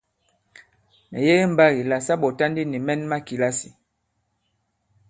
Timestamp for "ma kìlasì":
3.09-3.69